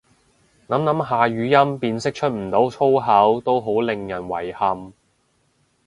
[0.67, 4.93] 諗諗下語音辨識出唔到粗口都好令人遺憾